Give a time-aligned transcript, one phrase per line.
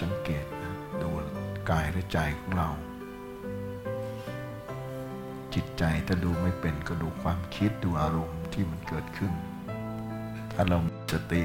[0.00, 1.08] สังเกตนะดู
[1.70, 2.70] กายและใจของเรา
[5.54, 9.32] จิตใจถ้าดูไม่เป็นก็ดูความคิดดูอารมณ์ที่มันเกิดขึ้น
[10.52, 11.42] ถ้าเรามีสติ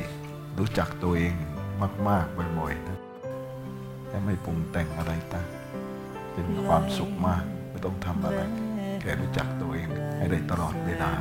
[0.57, 1.33] รู้จักตัวเอง
[2.07, 2.99] มาก ๆ บ่อยๆนะ
[4.09, 5.47] และไม่ปรุงแต่งอะไรตาม
[6.33, 8.39] จะมีความสุขมากไม่ต้องทำอะไร
[9.01, 9.87] แค่รู้จักตัวเอง
[10.17, 11.11] ให้ได้ตลอดเวลา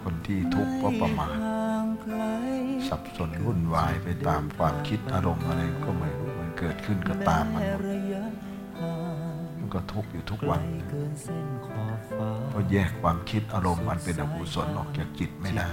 [0.00, 1.36] คนที่ทุกข์เพราะประมาท
[2.88, 7.80] สับสนวุ่นวายไปตามความคิดอารมณ์อะไรก็ไม่รู้มันเกิดขึ้นก็ตามมันหมด
[9.58, 10.60] มันก็ทุกข์อยู่ทุกวัน
[12.50, 15.70] เพราะแยกความคิดอารมณ์มันเป็นอกุศลออกจากจิตไม่ได้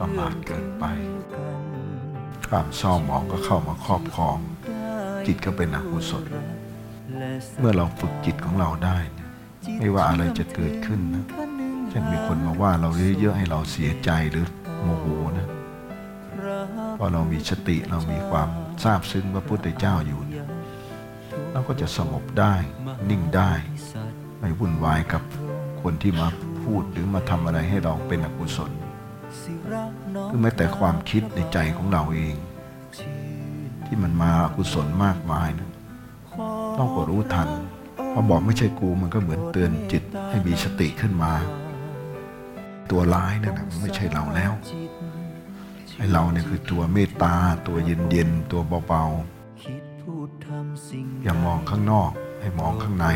[0.00, 0.84] ประมาทเกินไป
[2.48, 4.38] ความเศร้าหมองก็เข้ามาครอบครอง
[5.26, 6.24] จิตก็เป็นอกุศล
[7.58, 8.98] เมื่อเราฝึกจิตของเราได้
[9.78, 11.24] ไม่ว่าอะไรจะเกิดขึ้นนะ
[11.88, 14.46] เช่นมีคนมาว่าเราเยอะๆให้เราเสียใจหรือ
[14.82, 15.06] โมโห
[15.38, 15.46] นะ
[16.98, 18.48] พอเรามีสติเรามีความ
[18.84, 20.46] ทราบซึ้งว่าพุทธเจ้าอยู่เนี่ย
[21.52, 22.54] เราก็จะสงบได้
[23.10, 23.52] นิ่งได้
[24.40, 25.22] ไม่วุ่นวายกับ
[25.82, 26.28] คนที่มา
[26.62, 28.70] พูดหรือมาทำอะไรให้เราเป็นอกุศล
[30.30, 32.36] คือแม้แต่ความคิดในใจของเราเอง
[33.86, 35.68] ที่มันมาอกุศลมากมายนะ
[36.78, 37.48] ต้องก็รู้ทัน
[38.12, 41.32] พอบอกไม่ใช่กูมันก็เหมือนเตือนจิตให้มีสติขึ้นมา
[42.90, 44.52] ตัวร้ายนั่นนะมันไม่ใช่เราแล้ว
[45.96, 47.34] ไอ้เราเนี่ยคือตัวเมตตา
[47.66, 53.06] ตัวเย็นเย็นๆตัวเบาๆอย่ามองข้างนอก ให้มองข้างใน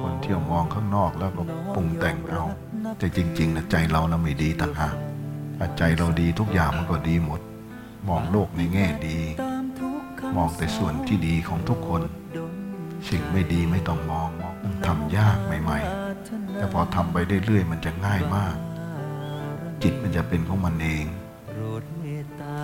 [0.00, 1.42] คนเที่ยวมองข้างนอกแล้วก็
[1.74, 2.42] ปรุงแต่งเอา
[2.98, 4.96] แต่จริงๆนะใจเรานะไม่ดีต่างหาก
[5.58, 7.40] ถ้าใจเราดีทุกอย่างมันก็ดีหมด
[8.08, 9.18] มองโลกในแง่ดี
[10.36, 12.02] มองแต่ส่วนที่ดีของทุกคน
[13.08, 14.54] สิ่งไม่ดีไม่ต้องมองมอง
[14.86, 15.78] ทำยากใหม่
[16.18, 17.16] ๆ แต่พอทำไป
[17.46, 18.54] เรื่อยๆ มันจะง่ายมาก
[19.82, 21.04] จิตมันจะเป็นของมันเอง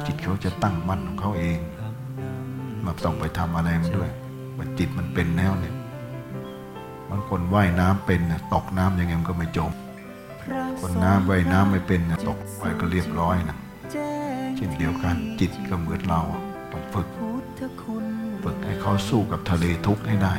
[0.07, 1.59] จิตเขาจะตั้งมั่นของเขาเอง
[2.83, 4.11] ไมาต้องไปทำอะไรมันด้วย
[4.59, 5.75] มันจิตมันเป็นแล้วเนี่ย
[7.11, 8.21] บางคนว่ายน้ำเป็น
[8.53, 9.73] ตกน้ำยังไงมันก็ไม่จม
[10.81, 13.57] คนน้ำว่ายน้ำไม่เป็นตกไปก็เรียบร้อยนะ
[14.57, 16.21] เช่นเดียวกันจิตก็เหมือนเรา
[16.73, 17.07] ต้องฝึก
[18.43, 20.35] ฝึกให้เขาสู้กับทะเลทุกข์ให้ได้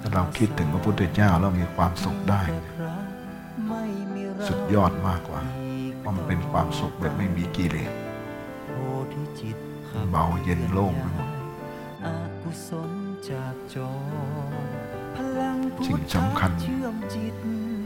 [0.00, 2.42] ถ้าเราคิดถึงพระพุทธเจ้าแล้วมีความสุขได้
[4.48, 5.40] สุดยอดมากกว่า
[5.98, 7.92] เพราะมันเป็นความสุขแบบไม่มีกิเลส
[10.10, 11.30] เบาเย็นโล่งไปหมด
[15.86, 16.50] สิ่งสำคัญ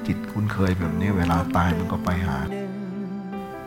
[0.06, 2.38] จิตคุ้นเคยแบบนี้เวลาตายมันก็ไปหา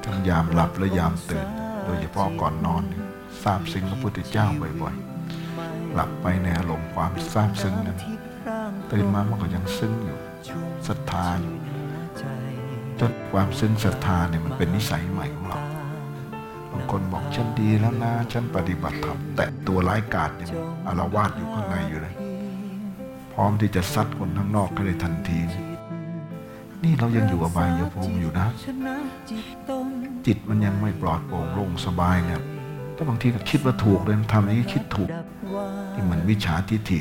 [0.06, 1.48] ทั้งยามหลับและยามตื่น
[1.86, 4.48] โดยเฉพาะก่อนนอนเนี่ยาบซึ้งพระพุทธเจ้า
[4.82, 8.00] บ่อยๆ หลับไปในอารมณ์ความทราบซึ้งนั้น
[8.92, 10.18] ตื่นมามันก็ยังซึ้งอยู่
[10.88, 11.56] ศรัทธาอยู่
[13.00, 15.60] จนความซึ้งศรัทธาเนี่ยมันเป็นนิสัยใหม่ของเรา
[16.72, 20.50] บางคนบอกฉันดีแล้วนะฉันปฏิบัติธรรมแต่ตัวร้ายกาจยัง
[20.88, 22.16] อารวาสอยู่ข้างในอยู่เลย
[23.34, 25.40] พร้อมที่จะซัดคนข้างนอกก็เลยทันที
[26.84, 28.48] นี่เรายังอยู่อบายยภูมิอยู่นะ
[30.26, 32.42] จิตมันยังไม่ปลอดโปร่งโล่งสบายเนี่ย
[32.98, 35.10] แต่บางทีก็คิดว่าถูกเลยทำอย่างนี้คิดถูก
[35.94, 37.00] ที่มันวิชาทิฏฐิ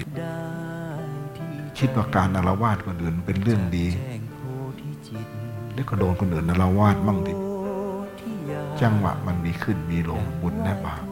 [1.78, 3.86] คิดว่าการอารวาสคนอื่นเป็นเรื่องดี
[5.74, 7.34] แล้วก็โดนคนอื่นอารวาสมั่งดิ
[8.80, 11.02] จังหวะมันมีขึ้นมีลงบุญแน่บาป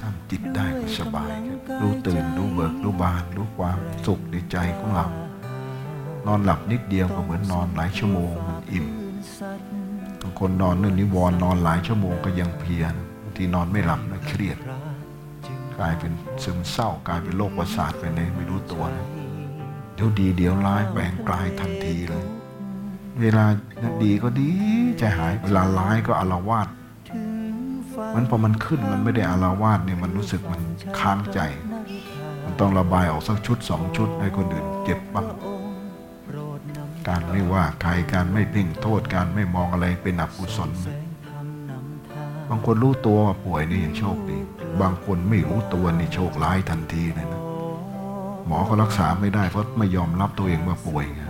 [0.00, 5.06] ทำจิตได้ก็สบายครับรู้ตื่น รู้เบิก รู้บาน รู้ความสุขในใจของเรา
[6.26, 8.86] นอนหลับนิดเดียวก็เหมือนนอนหลายชั่วโมงมันอิ่ม
[10.22, 12.84] บางคนนอนนื่นนิวรณ์นอนหลายชั่วโมงก็ยังเพลีย
[13.22, 14.58] บางทีนอนไม่หลับนะเครียด
[15.78, 16.12] กลายเป็น
[16.42, 19.06] ซึมเศร้ากลายเป็นโรคประสาทไปเลยไม่รู้ตัวนะ
[19.94, 22.24] เดี๋ยวดีเดี๋ยวร้ายแบ่งกลายทันทีเลย
[23.20, 23.44] เวลา
[24.02, 24.50] ดีก็ดี
[24.98, 26.68] ใจหายเวลาร้ายก็อารวาส
[28.14, 30.62] มันพอมันขึ้นมันไม่ได้อารวาสเนี่ยมันรู้สึกมัน
[31.00, 31.40] ค้างใจ
[32.44, 35.26] มันต้องระบายออกสักชุดสองชุดให้คนอื่นเจ็บบ้าง
[37.08, 40.70] การไม่ว่าใครการไม่เพ่งโทษการไม่มองอะไรเป็นอกุศล
[42.48, 44.38] บางคนรู้ตัวว่าป่วยนี่ยังโชคดี
[44.80, 47.42] บางคนไม่รู้ตัวนี่โชคร้ายทันทีเลยนะ
[48.46, 51.20] หมอก็รักษาไม่ได้เพราะไม่ยอมรับตัวเองว่าป่วยไง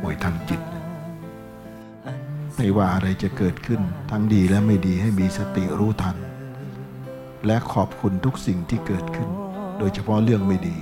[0.00, 0.60] ป่วยทางจิต
[2.56, 3.80] ไม่ว่าอะไรจะเกิดขึ้น
[4.10, 6.16] ทั้งดีและไม่ดีให้มีสติรู้ทัน
[7.46, 9.28] และขอบคุณทุกสิ่งที่เกิดขึ้น
[9.78, 10.76] โดยเฉพาะเรื่องไม่ดี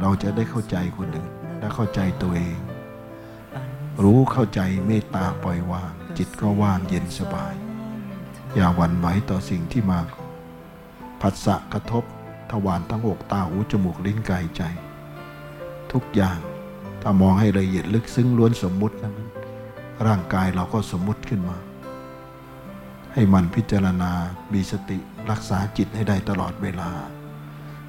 [0.00, 2.58] เราจะได้เข้าใจคนอื่นและเข้าใจตัวเอง
[4.02, 7.54] รู้เข้าใจเมตตาปล่อยวาง จิตก็ว่างเย็นสบาย
[8.54, 9.98] อย่าหวั่นไหวต่อสิ่งที่มา
[11.20, 12.04] ผัสสะกระทบ
[12.50, 14.62] ทวารทั้งหกตาหูจมูกลิ้นกายใจ
[15.92, 16.38] ทุกอย่าง
[17.02, 19.16] ถ้ามองให้ละเอียดลึกซึ้งล้วนสมมุตินั้น
[20.06, 21.58] ร่างกายเราก็สมมุติขึ้นมา
[23.12, 24.12] ให้มันพิจารณา
[24.52, 24.98] มีสติ
[25.30, 26.90] รักษาจิตให้ได้ตลอดเวลา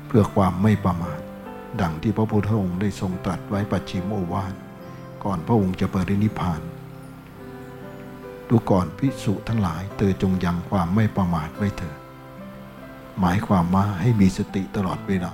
[0.07, 1.19] เพื่อความไม่ประมาท
[1.81, 4.53] ดังที่พระพุทธองค์ได้ทรงตรัสไว้ปัจฉิมโอวาท
[5.23, 6.61] ก่อนพระองค์จะปรินิพพาน
[8.49, 11.97] ดูก่อนพิสุทั้งหลายเธอจงยังความไม่ประมาทไว้เถิด
[13.19, 15.31] หมายความว่าให้มีสติตลอดเวลา